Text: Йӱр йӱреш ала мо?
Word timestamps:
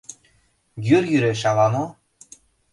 Йӱр 0.87 1.03
йӱреш 1.11 1.41
ала 1.49 1.67
мо? 1.73 1.85